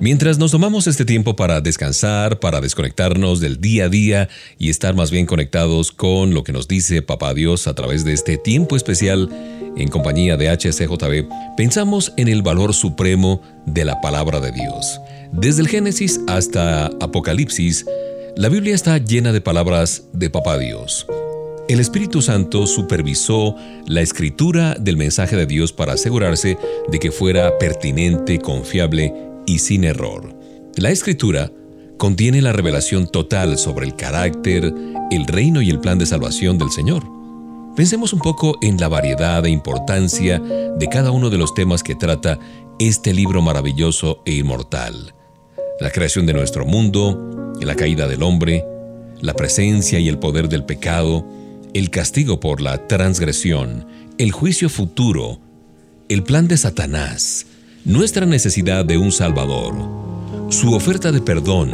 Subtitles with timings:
[0.00, 4.28] Mientras nos tomamos este tiempo para descansar, para desconectarnos del día a día
[4.58, 8.14] y estar más bien conectados con lo que nos dice Papá Dios a través de
[8.14, 9.28] este tiempo especial
[9.76, 14.98] en compañía de HCJB, pensamos en el valor supremo de la palabra de Dios.
[15.32, 17.84] Desde el Génesis hasta Apocalipsis,
[18.36, 21.06] la Biblia está llena de palabras de Papá Dios.
[21.68, 23.54] El Espíritu Santo supervisó
[23.86, 26.56] la escritura del mensaje de Dios para asegurarse
[26.88, 30.34] de que fuera pertinente, confiable y sin error.
[30.76, 31.50] La escritura
[31.98, 34.72] contiene la revelación total sobre el carácter,
[35.10, 37.04] el reino y el plan de salvación del Señor.
[37.76, 41.94] Pensemos un poco en la variedad e importancia de cada uno de los temas que
[41.94, 42.38] trata
[42.78, 45.14] este libro maravilloso e inmortal.
[45.78, 48.64] La creación de nuestro mundo, la caída del hombre,
[49.20, 51.26] la presencia y el poder del pecado,
[51.74, 53.86] el castigo por la transgresión,
[54.18, 55.38] el juicio futuro,
[56.08, 57.46] el plan de Satanás,
[57.84, 59.74] nuestra necesidad de un Salvador,
[60.50, 61.70] su oferta de perdón,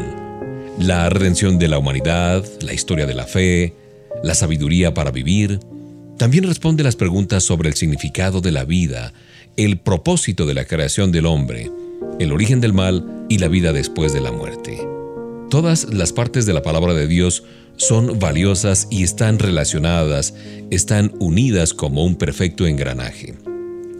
[0.78, 3.74] la redención de la humanidad, la historia de la fe,
[4.22, 5.58] la sabiduría para vivir,
[6.16, 9.12] también responde las preguntas sobre el significado de la vida,
[9.56, 11.72] el propósito de la creación del hombre,
[12.20, 14.78] el origen del mal y la vida después de la muerte.
[15.50, 17.42] Todas las partes de la palabra de Dios
[17.76, 20.34] son valiosas y están relacionadas,
[20.70, 23.34] están unidas como un perfecto engranaje.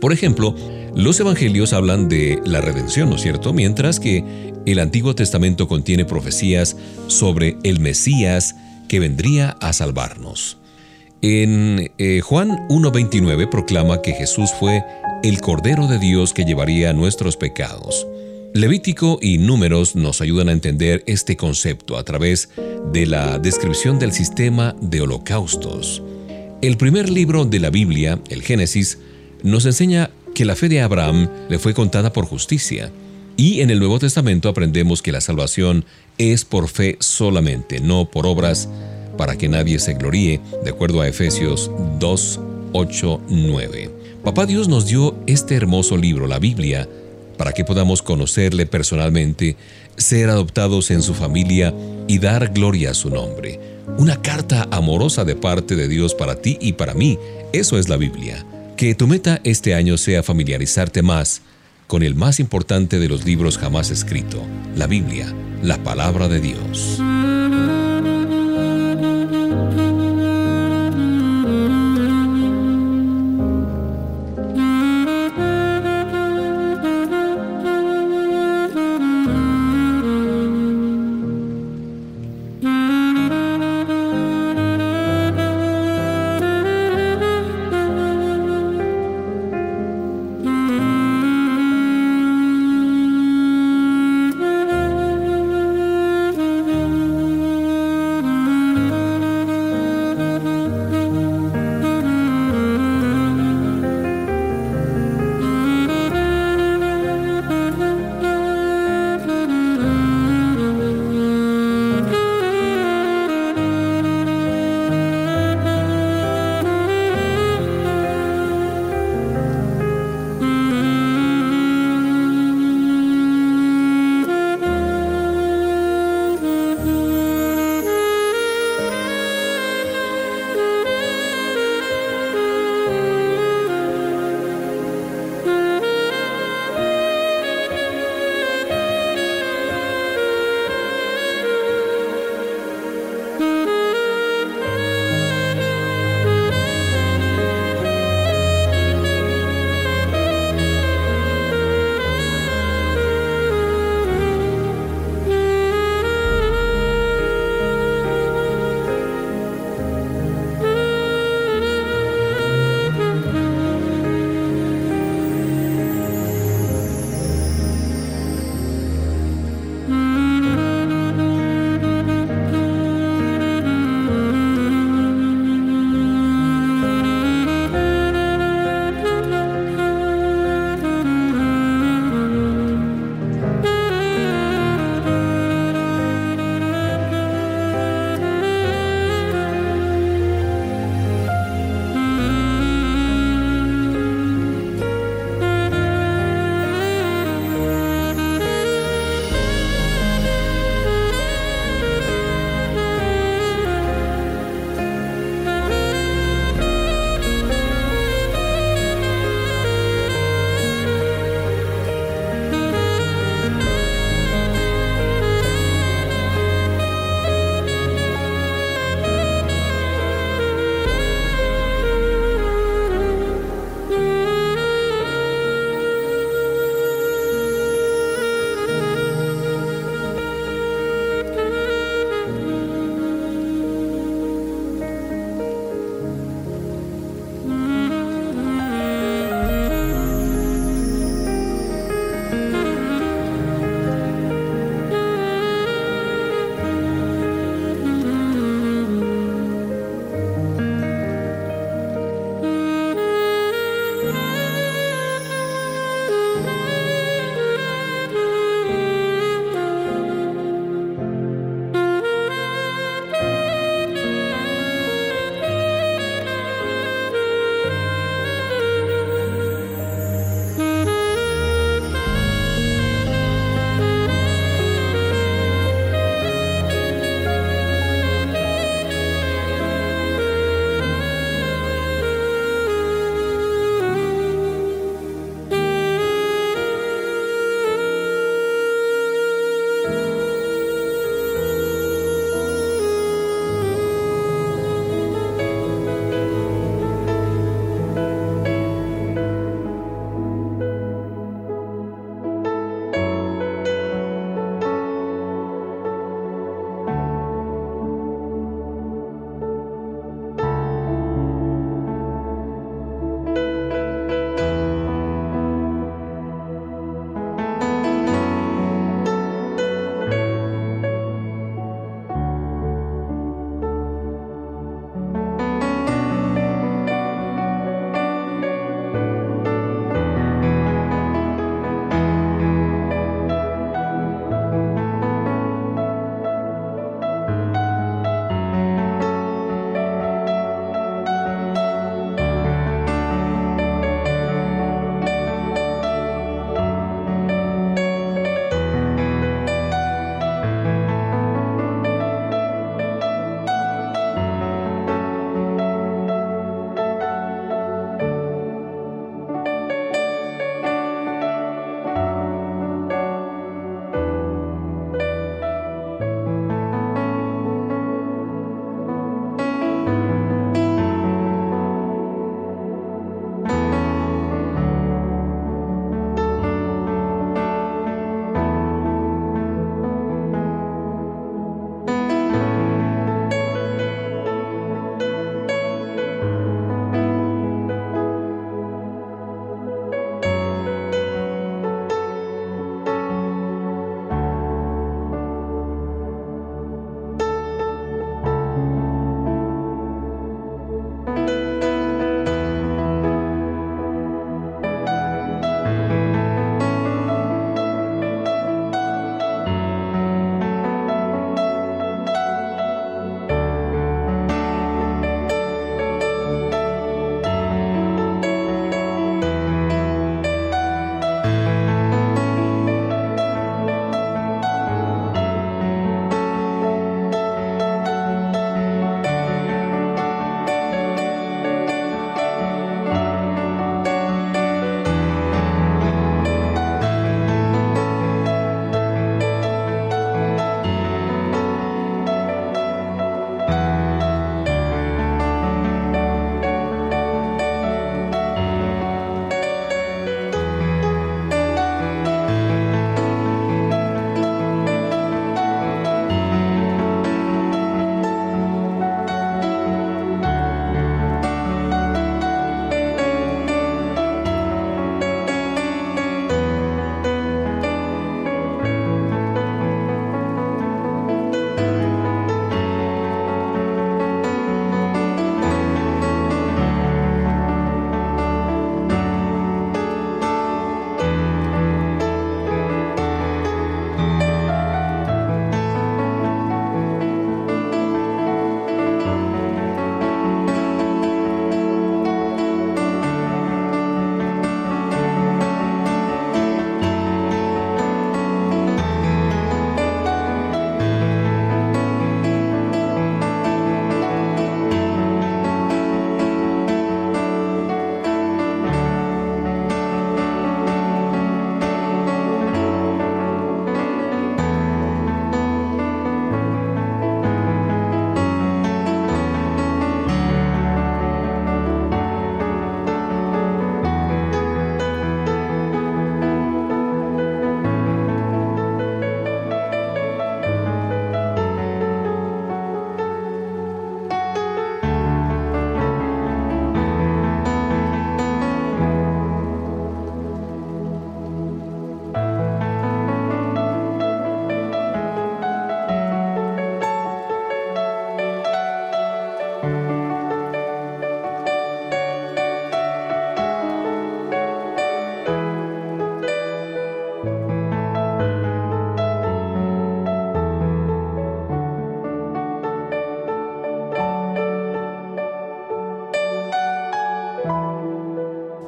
[0.01, 0.55] Por ejemplo,
[0.95, 3.53] los evangelios hablan de la redención, ¿no es cierto?
[3.53, 6.77] Mientras que el Antiguo Testamento contiene profecías
[7.07, 8.57] sobre el Mesías
[8.89, 10.59] que vendría a salvarnos.
[11.23, 14.85] En eh, Juan 1.29 proclama que Jesús fue
[15.23, 18.07] el Cordero de Dios que llevaría nuestros pecados.
[18.55, 22.49] Levítico y Números nos ayudan a entender este concepto a través
[22.93, 26.03] de la descripción del sistema de holocaustos.
[26.63, 28.99] El primer libro de la Biblia, el Génesis,
[29.43, 32.93] nos enseña que la fe de Abraham le fue contada por justicia.
[33.37, 35.85] Y en el Nuevo Testamento aprendemos que la salvación
[36.19, 38.69] es por fe solamente, no por obras,
[39.17, 42.41] para que nadie se gloríe, de acuerdo a Efesios 2,
[42.73, 43.91] 8, 9.
[44.25, 46.89] Papá Dios nos dio este hermoso libro, la Biblia,
[47.39, 49.57] para que podamos conocerle personalmente,
[49.97, 51.75] ser adoptados en su familia
[52.09, 53.61] y dar gloria a su nombre.
[53.99, 57.19] Una carta amorosa de parte de Dios para ti y para mí.
[57.53, 58.45] Eso es la Biblia.
[58.77, 61.41] Que tu meta este año sea familiarizarte más
[61.87, 64.43] con el más importante de los libros jamás escrito,
[64.75, 65.33] la Biblia,
[65.63, 67.01] la palabra de Dios.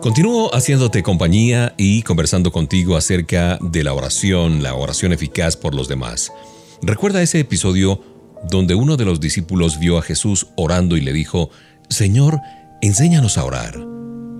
[0.09, 5.87] Continúo haciéndote compañía y conversando contigo acerca de la oración, la oración eficaz por los
[5.87, 6.33] demás.
[6.81, 8.01] Recuerda ese episodio
[8.51, 11.51] donde uno de los discípulos vio a Jesús orando y le dijo,
[11.91, 12.41] Señor,
[12.81, 13.79] enséñanos a orar.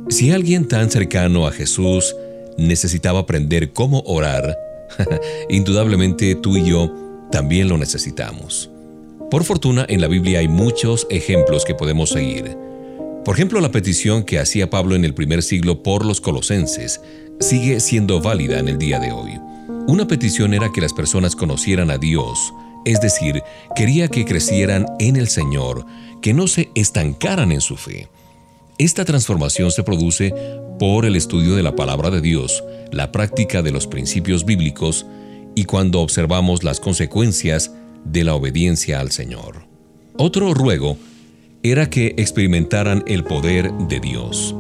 [0.09, 2.17] Si alguien tan cercano a Jesús
[2.57, 4.57] necesitaba aprender cómo orar,
[5.51, 6.95] indudablemente tú y yo
[7.31, 8.71] también lo necesitamos.
[9.31, 12.57] Por fortuna, en la Biblia hay muchos ejemplos que podemos seguir.
[13.25, 17.01] Por ejemplo, la petición que hacía Pablo en el primer siglo por los colosenses
[17.41, 19.33] sigue siendo válida en el día de hoy.
[19.87, 22.53] Una petición era que las personas conocieran a Dios,
[22.85, 23.43] es decir,
[23.77, 25.85] quería que crecieran en el Señor,
[26.23, 28.09] que no se estancaran en su fe.
[28.79, 30.33] Esta transformación se produce
[30.79, 35.05] por el estudio de la palabra de Dios, la práctica de los principios bíblicos
[35.55, 37.73] y cuando observamos las consecuencias
[38.05, 39.67] de la obediencia al Señor.
[40.17, 40.97] Otro ruego
[41.63, 44.55] era que experimentaran el poder de Dios.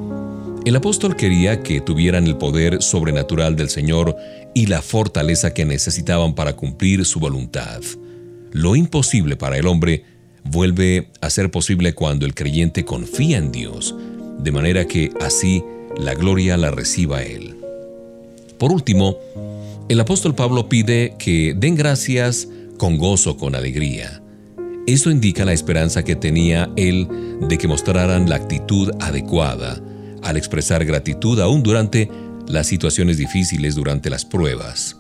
[0.65, 4.17] El apóstol quería que tuvieran el poder sobrenatural del Señor
[4.55, 7.81] y la fortaleza que necesitaban para cumplir su voluntad.
[8.53, 10.05] Lo imposible para el hombre
[10.45, 13.95] vuelve a ser posible cuando el creyente confía en Dios,
[14.39, 15.63] de manera que así
[15.97, 17.57] la gloria la reciba Él.
[18.59, 19.17] Por último,
[19.89, 24.21] el apóstol Pablo pide que den gracias con gozo, con alegría.
[24.89, 27.07] Esto indica la esperanza que tenía él
[27.47, 29.79] de que mostraran la actitud adecuada
[30.23, 32.11] al expresar gratitud aún durante
[32.47, 34.97] las situaciones difíciles, durante las pruebas.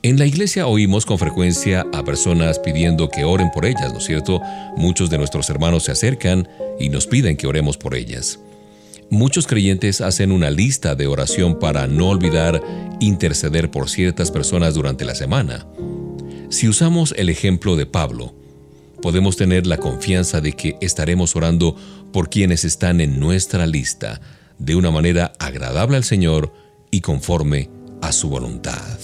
[0.00, 4.04] En la iglesia oímos con frecuencia a personas pidiendo que oren por ellas, ¿no es
[4.04, 4.40] cierto?
[4.78, 6.48] Muchos de nuestros hermanos se acercan
[6.80, 8.40] y nos piden que oremos por ellas.
[9.10, 12.62] Muchos creyentes hacen una lista de oración para no olvidar
[12.98, 15.66] interceder por ciertas personas durante la semana.
[16.50, 18.34] Si usamos el ejemplo de Pablo,
[19.02, 21.76] podemos tener la confianza de que estaremos orando
[22.12, 24.20] por quienes están en nuestra lista
[24.58, 26.52] de una manera agradable al Señor
[26.90, 27.68] y conforme
[28.00, 28.98] a su voluntad.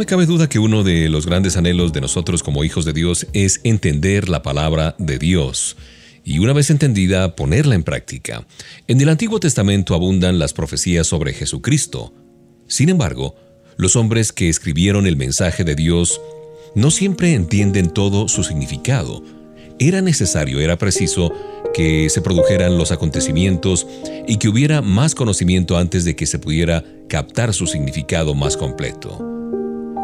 [0.00, 3.26] Me cabe duda que uno de los grandes anhelos de nosotros como hijos de Dios
[3.34, 5.76] es entender la palabra de Dios
[6.24, 8.46] y una vez entendida ponerla en práctica.
[8.88, 12.14] En el Antiguo Testamento abundan las profecías sobre Jesucristo.
[12.66, 13.36] Sin embargo,
[13.76, 16.18] los hombres que escribieron el mensaje de Dios
[16.74, 19.22] no siempre entienden todo su significado.
[19.78, 21.30] Era necesario, era preciso
[21.74, 23.86] que se produjeran los acontecimientos
[24.26, 29.39] y que hubiera más conocimiento antes de que se pudiera captar su significado más completo.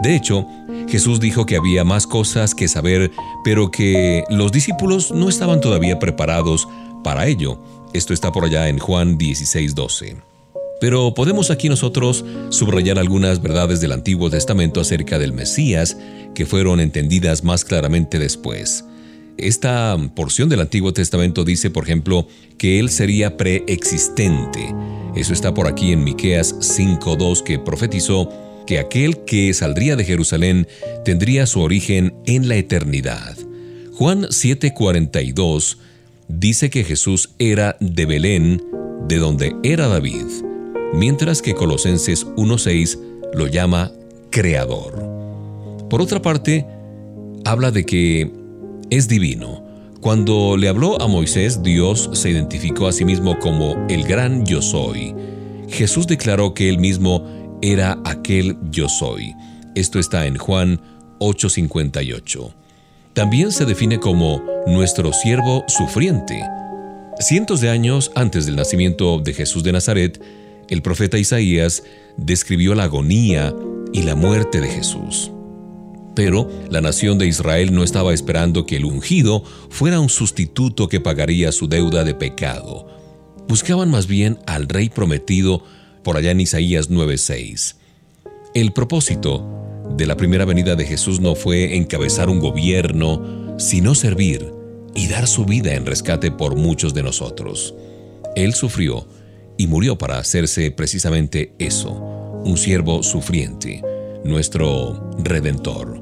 [0.03, 0.47] De hecho,
[0.89, 3.11] Jesús dijo que había más cosas que saber,
[3.45, 6.69] pero que los discípulos no estaban todavía preparados
[7.03, 7.59] para ello.
[7.93, 10.17] Esto está por allá en Juan 16:12.
[10.81, 15.97] Pero podemos aquí nosotros subrayar algunas verdades del Antiguo Testamento acerca del Mesías
[16.35, 18.85] que fueron entendidas más claramente después.
[19.39, 22.27] Esta porción del Antiguo Testamento dice, por ejemplo,
[22.59, 24.75] que él sería preexistente.
[25.15, 28.29] Eso está por aquí en Miqueas 5:2 que profetizó
[28.66, 30.66] que aquel que saldría de Jerusalén
[31.05, 33.37] tendría su origen en la eternidad.
[33.94, 35.79] Juan 7:42
[36.29, 38.62] dice que Jesús era de Belén,
[39.09, 40.26] de donde era David,
[40.92, 42.98] mientras que Colosenses 1:6
[43.33, 43.92] lo llama
[44.31, 44.94] Creador.
[45.88, 46.66] Por otra parte,
[47.44, 48.31] habla de que
[48.90, 49.64] es divino.
[50.00, 54.61] Cuando le habló a Moisés, Dios se identificó a sí mismo como el gran yo
[54.61, 55.14] soy.
[55.68, 59.35] Jesús declaró que él mismo era aquel yo soy.
[59.75, 60.81] Esto está en Juan
[61.19, 62.53] 8:58.
[63.14, 66.40] También se define como nuestro siervo sufriente.
[67.19, 70.23] Cientos de años antes del nacimiento de Jesús de Nazaret,
[70.69, 71.83] el profeta Isaías
[72.16, 73.55] describió la agonía
[73.92, 75.31] y la muerte de Jesús.
[76.14, 81.01] Pero la nación de Israel no estaba esperando que el ungido fuera un sustituto que
[81.01, 82.87] pagaría su deuda de pecado.
[83.49, 85.62] Buscaban más bien al rey prometido
[86.07, 87.75] por allá en Isaías 9:6.
[88.55, 89.45] El propósito
[89.97, 94.53] de la primera venida de Jesús no fue encabezar un gobierno, sino servir
[94.95, 97.75] y dar su vida en rescate por muchos de nosotros.
[98.37, 99.09] Él sufrió
[99.59, 101.90] y murió para hacerse precisamente eso,
[102.45, 103.83] un siervo sufriente,
[104.25, 106.01] nuestro redentor.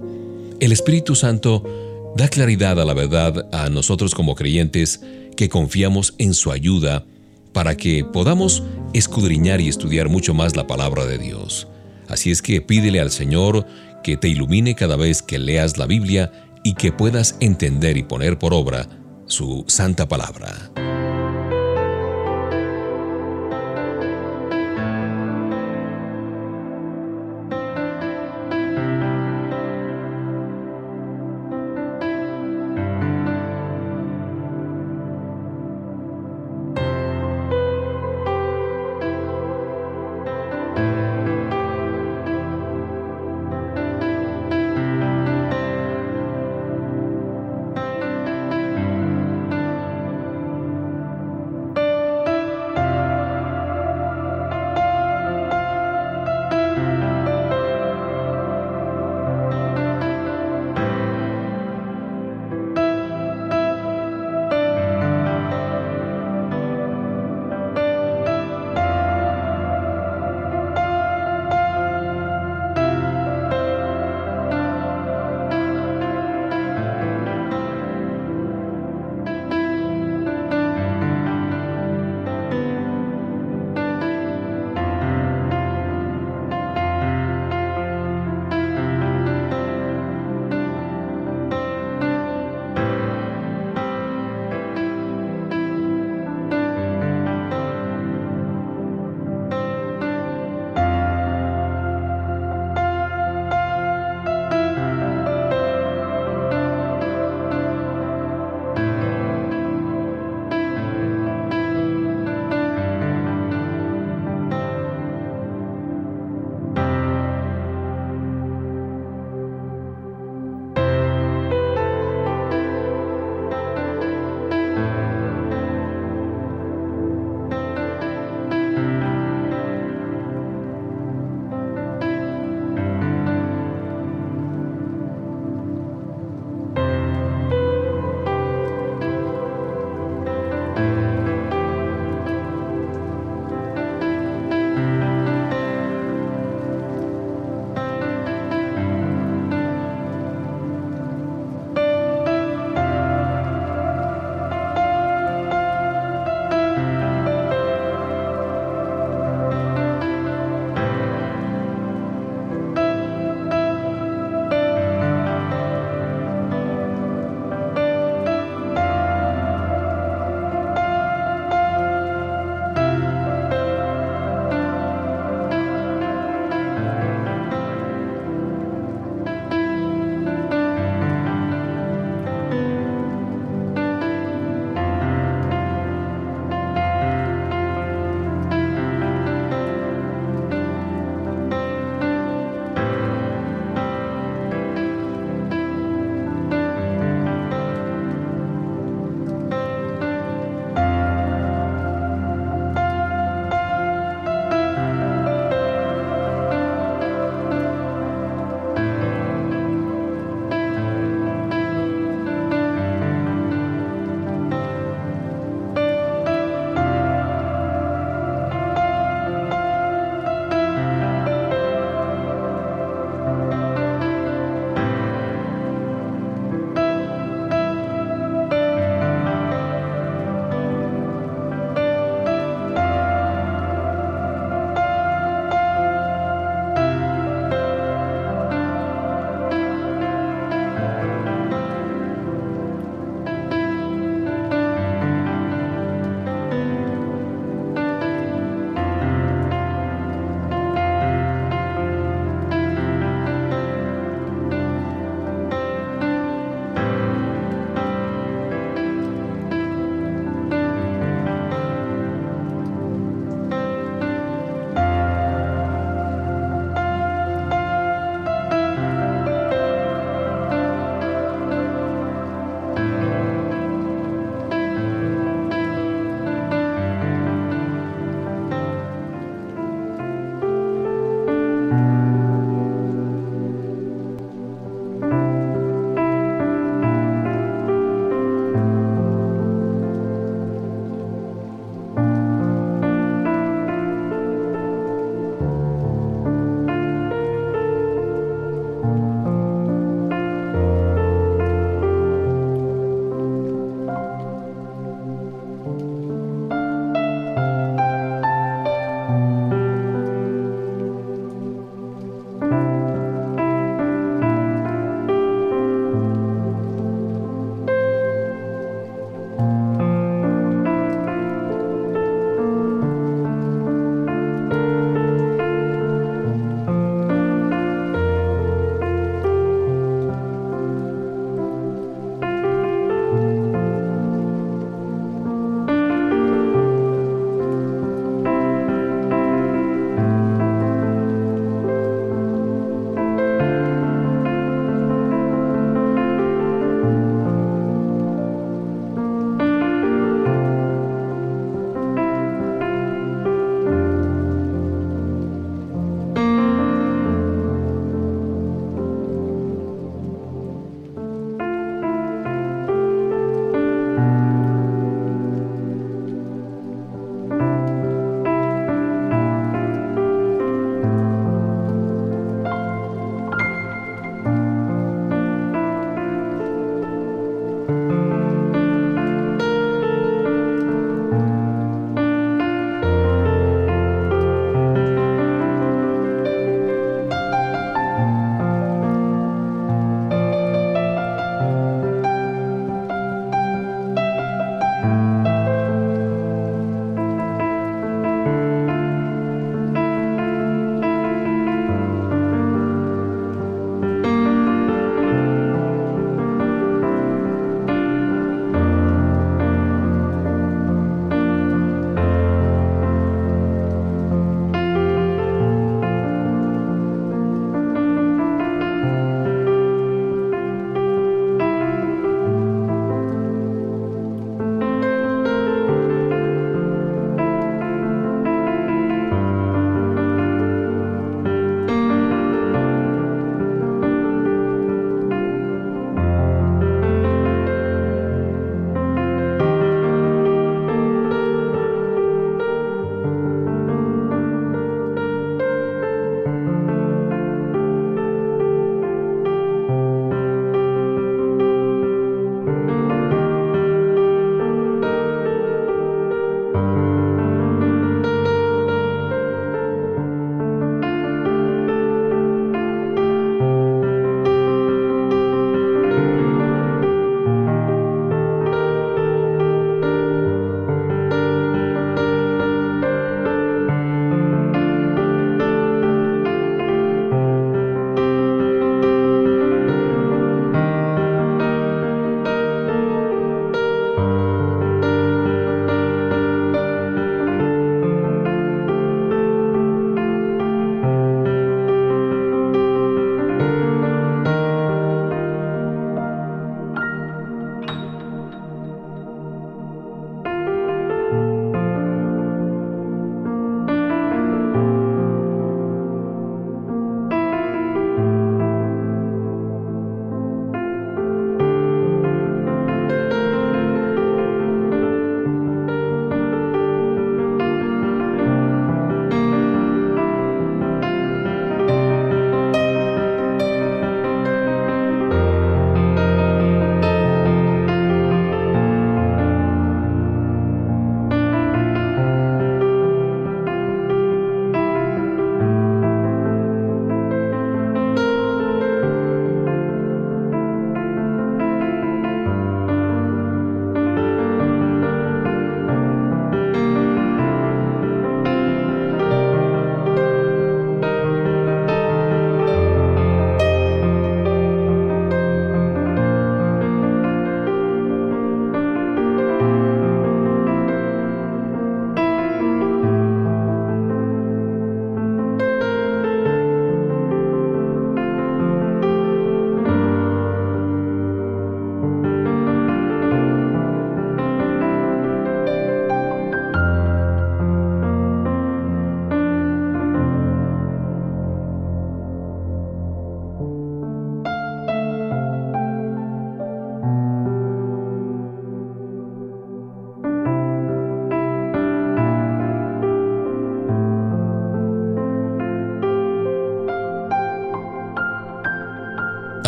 [0.61, 5.01] El Espíritu Santo da claridad a la verdad a nosotros como creyentes
[5.35, 7.07] que confiamos en su ayuda
[7.55, 8.63] para que podamos
[8.93, 11.69] escudriñar y estudiar mucho más la palabra de Dios.
[12.09, 13.67] Así es que pídele al Señor
[14.03, 16.31] que te ilumine cada vez que leas la Biblia
[16.63, 18.87] y que puedas entender y poner por obra
[19.27, 20.84] su santa palabra.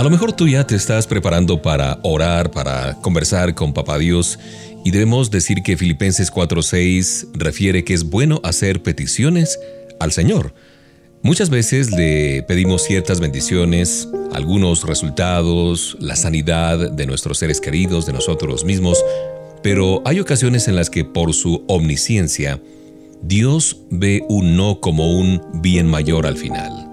[0.07, 4.39] Lo mejor tú ya te estás preparando para orar, para conversar con Papá Dios,
[4.85, 9.59] y debemos decir que Filipenses 4:6 refiere que es bueno hacer peticiones
[9.99, 10.55] al Señor.
[11.23, 18.13] Muchas veces le pedimos ciertas bendiciones, algunos resultados, la sanidad de nuestros seres queridos, de
[18.13, 19.05] nosotros mismos,
[19.65, 22.63] pero hay ocasiones en las que por su omnisciencia,
[23.23, 26.86] Dios ve un no como un bien mayor al final.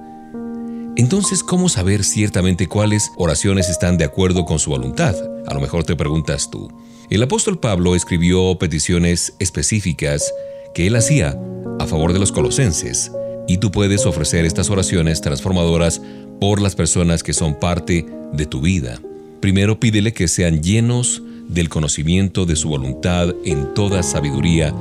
[0.96, 5.16] Entonces, ¿cómo saber ciertamente cuáles oraciones están de acuerdo con su voluntad?
[5.48, 6.72] A lo mejor te preguntas tú.
[7.10, 10.32] El apóstol Pablo escribió peticiones específicas
[10.76, 11.36] que él hacía
[11.80, 13.12] a favor de los colosenses,
[13.48, 16.00] y tú puedes ofrecer estas oraciones transformadoras
[16.40, 19.00] por las personas que son parte de tu vida.
[19.42, 24.74] Primero pídele que sean llenos del conocimiento de su voluntad en toda sabiduría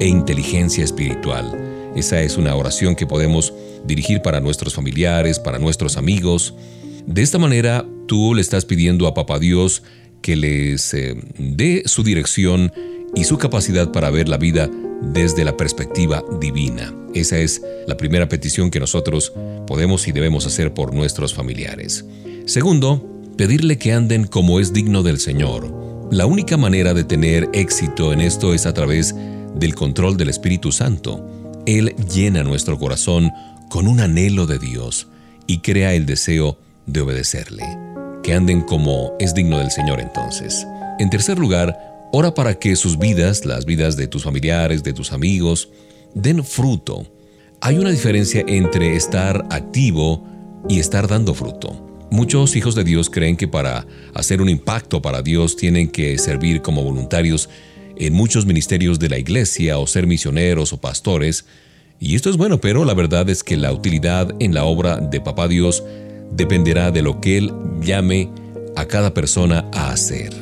[0.00, 1.67] e inteligencia espiritual
[1.98, 3.52] esa es una oración que podemos
[3.84, 6.54] dirigir para nuestros familiares, para nuestros amigos.
[7.06, 9.82] De esta manera, tú le estás pidiendo a Papá Dios
[10.22, 12.72] que les eh, dé su dirección
[13.14, 14.68] y su capacidad para ver la vida
[15.00, 16.94] desde la perspectiva divina.
[17.14, 19.32] Esa es la primera petición que nosotros
[19.66, 22.04] podemos y debemos hacer por nuestros familiares.
[22.46, 23.04] Segundo,
[23.36, 25.72] pedirle que anden como es digno del Señor.
[26.10, 29.14] La única manera de tener éxito en esto es a través
[29.54, 31.24] del control del Espíritu Santo.
[31.68, 33.30] Él llena nuestro corazón
[33.68, 35.06] con un anhelo de Dios
[35.46, 37.62] y crea el deseo de obedecerle.
[38.22, 40.66] Que anden como es digno del Señor entonces.
[40.98, 41.78] En tercer lugar,
[42.10, 45.68] ora para que sus vidas, las vidas de tus familiares, de tus amigos,
[46.14, 47.06] den fruto.
[47.60, 50.26] Hay una diferencia entre estar activo
[50.70, 52.06] y estar dando fruto.
[52.10, 56.62] Muchos hijos de Dios creen que para hacer un impacto para Dios tienen que servir
[56.62, 57.50] como voluntarios
[57.98, 61.44] en muchos ministerios de la iglesia o ser misioneros o pastores,
[62.00, 65.20] y esto es bueno, pero la verdad es que la utilidad en la obra de
[65.20, 65.82] Papá Dios
[66.32, 68.30] dependerá de lo que Él llame
[68.76, 70.32] a cada persona a hacer.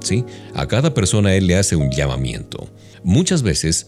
[0.00, 0.24] ¿Sí?
[0.54, 2.68] A cada persona Él le hace un llamamiento.
[3.04, 3.86] Muchas veces,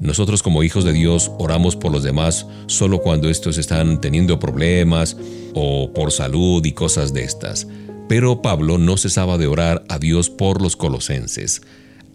[0.00, 5.16] nosotros como hijos de Dios oramos por los demás solo cuando estos están teniendo problemas
[5.54, 7.68] o por salud y cosas de estas.
[8.08, 11.60] Pero Pablo no cesaba de orar a Dios por los colosenses.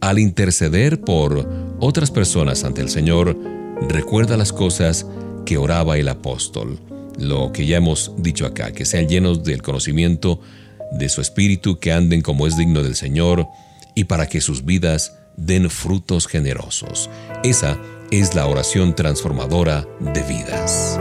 [0.01, 1.47] Al interceder por
[1.79, 3.37] otras personas ante el Señor,
[3.89, 5.05] recuerda las cosas
[5.45, 6.79] que oraba el apóstol,
[7.17, 10.39] lo que ya hemos dicho acá, que sean llenos del conocimiento
[10.91, 13.47] de su espíritu, que anden como es digno del Señor,
[13.95, 17.09] y para que sus vidas den frutos generosos.
[17.43, 17.79] Esa
[18.11, 20.99] es la oración transformadora de vidas.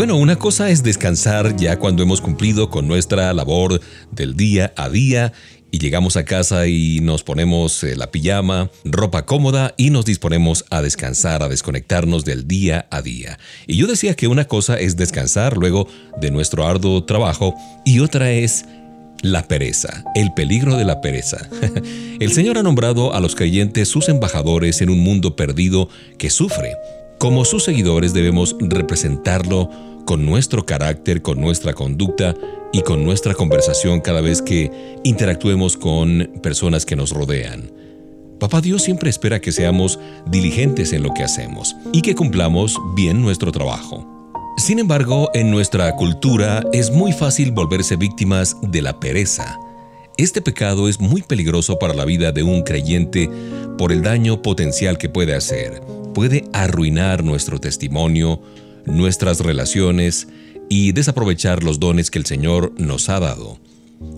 [0.00, 4.88] Bueno, una cosa es descansar ya cuando hemos cumplido con nuestra labor del día a
[4.88, 5.34] día
[5.70, 10.64] y llegamos a casa y nos ponemos eh, la pijama, ropa cómoda y nos disponemos
[10.70, 13.38] a descansar, a desconectarnos del día a día.
[13.66, 15.86] Y yo decía que una cosa es descansar luego
[16.18, 18.64] de nuestro arduo trabajo y otra es
[19.20, 21.46] la pereza, el peligro de la pereza.
[22.20, 26.74] el Señor ha nombrado a los creyentes sus embajadores en un mundo perdido que sufre.
[27.20, 29.68] Como sus seguidores debemos representarlo
[30.06, 32.34] con nuestro carácter, con nuestra conducta
[32.72, 37.70] y con nuestra conversación cada vez que interactuemos con personas que nos rodean.
[38.38, 39.98] Papá Dios siempre espera que seamos
[40.30, 44.32] diligentes en lo que hacemos y que cumplamos bien nuestro trabajo.
[44.56, 49.58] Sin embargo, en nuestra cultura es muy fácil volverse víctimas de la pereza.
[50.16, 53.28] Este pecado es muy peligroso para la vida de un creyente
[53.76, 55.99] por el daño potencial que puede hacer.
[56.14, 58.42] Puede arruinar nuestro testimonio,
[58.84, 60.28] nuestras relaciones
[60.68, 63.58] y desaprovechar los dones que el Señor nos ha dado.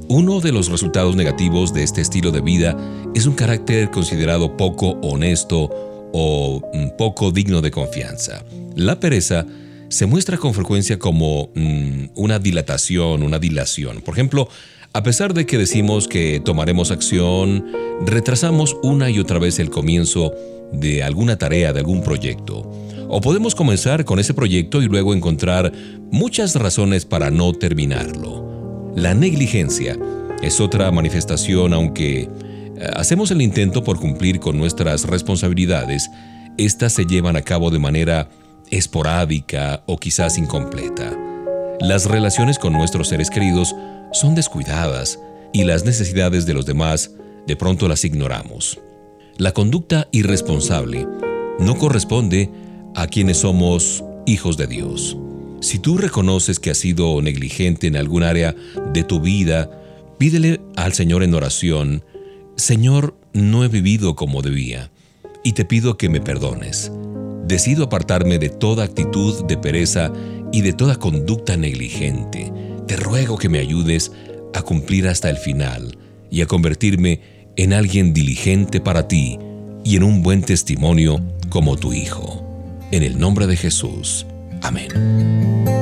[0.09, 2.76] Uno de los resultados negativos de este estilo de vida
[3.14, 5.68] es un carácter considerado poco honesto
[6.12, 8.45] o mm, poco digno de confianza.
[8.76, 9.47] La pereza
[9.88, 14.01] se muestra con frecuencia como mm, una dilatación, una dilación.
[14.03, 14.49] Por ejemplo,
[14.93, 17.66] a pesar de que decimos que tomaremos acción,
[18.07, 20.32] retrasamos una y otra vez el comienzo
[20.72, 22.70] de alguna tarea, de algún proyecto.
[23.08, 25.72] O podemos comenzar con ese proyecto y luego encontrar
[26.10, 28.92] muchas razones para no terminarlo.
[28.96, 29.98] La negligencia
[30.42, 32.28] es otra manifestación, aunque eh,
[32.94, 36.10] hacemos el intento por cumplir con nuestras responsabilidades,
[36.58, 38.28] estas se llevan a cabo de manera
[38.70, 41.16] esporádica o quizás incompleta.
[41.80, 43.74] Las relaciones con nuestros seres queridos
[44.12, 45.18] son descuidadas
[45.52, 47.12] y las necesidades de los demás
[47.46, 48.78] de pronto las ignoramos.
[49.43, 51.05] La conducta irresponsable
[51.59, 52.49] no corresponde
[52.95, 55.16] a quienes somos hijos de Dios.
[55.61, 58.55] Si tú reconoces que has sido negligente en algún área
[58.95, 59.68] de tu vida,
[60.16, 62.05] pídele al Señor en oración,
[62.55, 64.93] Señor, no he vivido como debía,
[65.43, 66.93] y te pido que me perdones.
[67.45, 70.12] Decido apartarme de toda actitud de pereza
[70.53, 72.53] y de toda conducta negligente.
[72.86, 74.12] Te ruego que me ayudes
[74.55, 75.99] a cumplir hasta el final
[76.30, 79.38] y a convertirme en alguien diligente para ti
[79.84, 82.42] y en un buen testimonio como tu Hijo.
[82.90, 84.26] En el nombre de Jesús.
[84.62, 85.81] Amén.